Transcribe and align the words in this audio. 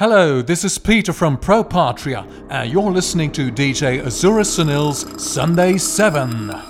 Hello, 0.00 0.40
this 0.40 0.64
is 0.64 0.78
Peter 0.78 1.12
from 1.12 1.36
Pro 1.36 1.62
Patria, 1.62 2.26
and 2.48 2.72
you're 2.72 2.90
listening 2.90 3.30
to 3.32 3.52
DJ 3.52 4.00
Azura 4.02 4.46
Sunil's 4.46 5.22
Sunday 5.22 5.76
7. 5.76 6.69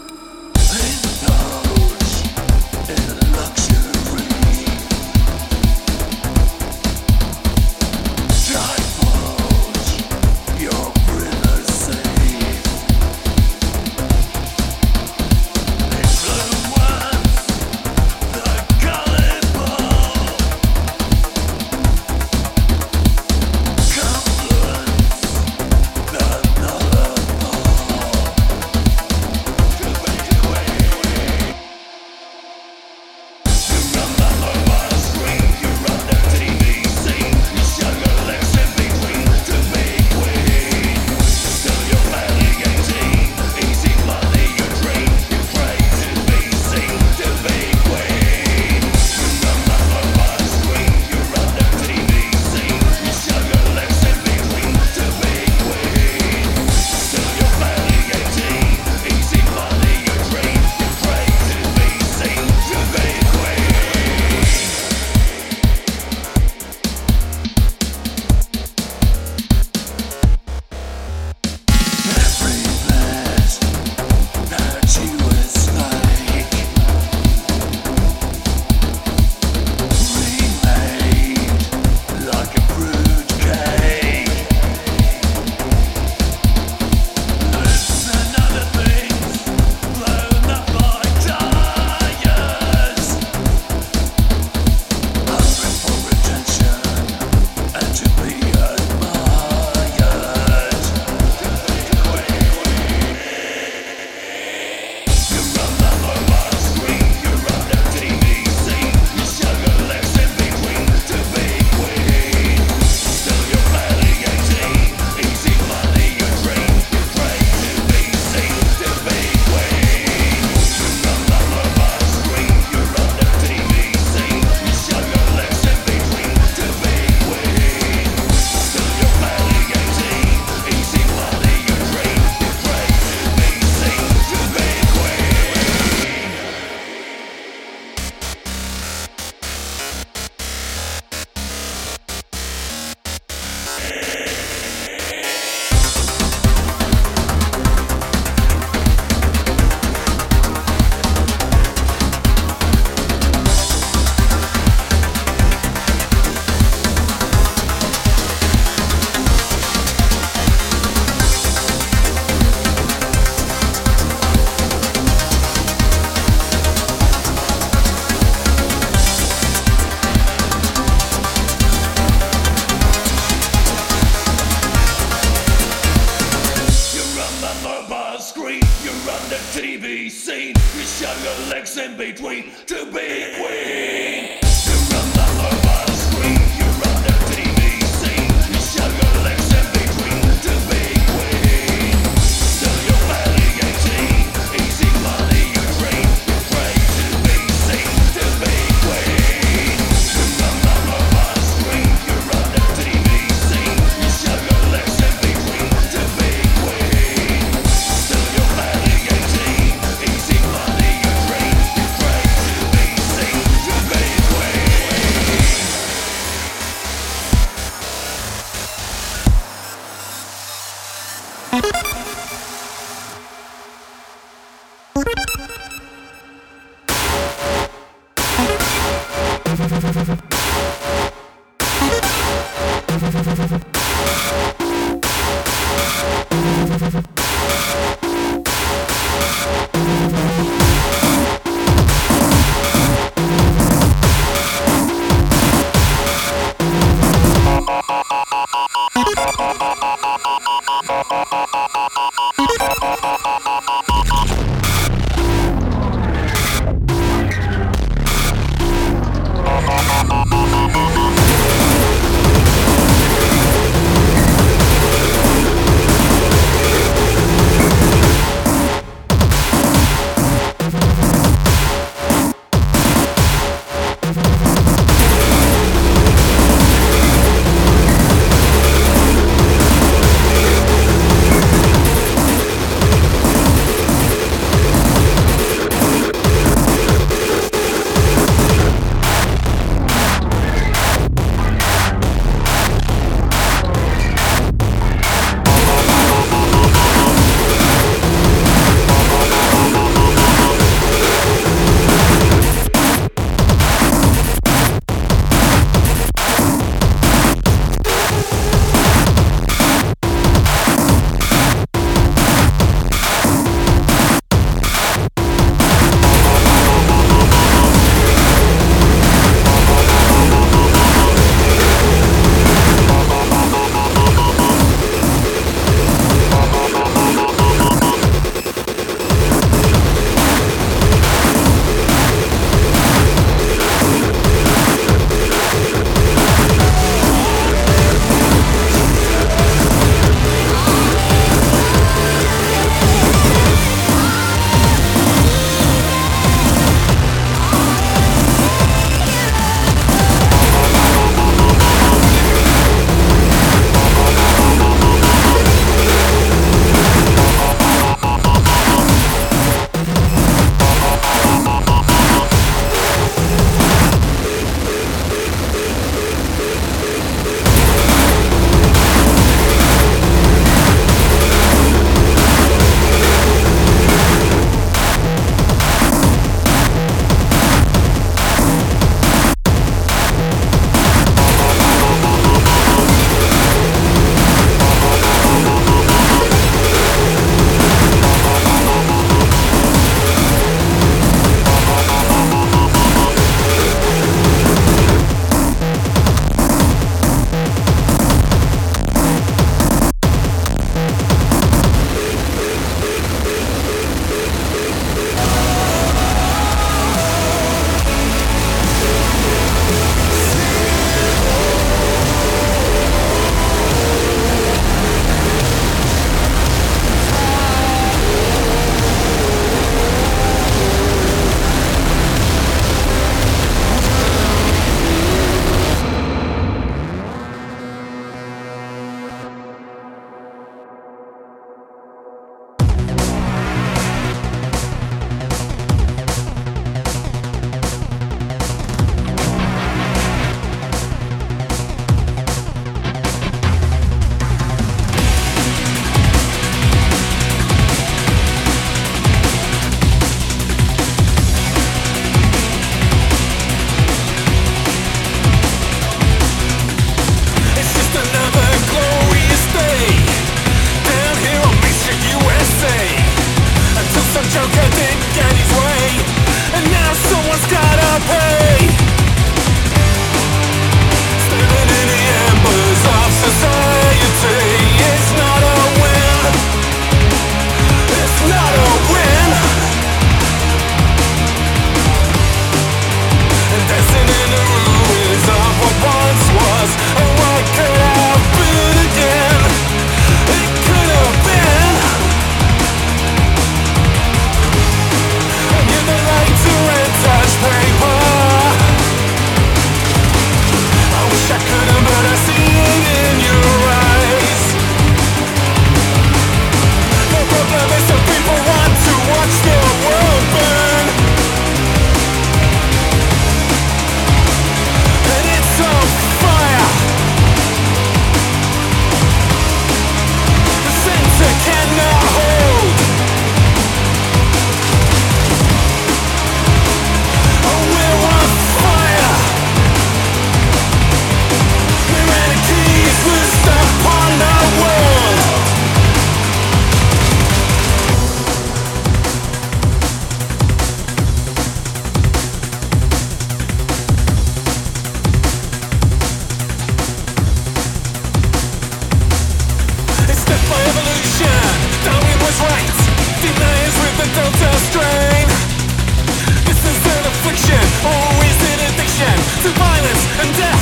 and 560.22 560.36
death. 560.36 560.59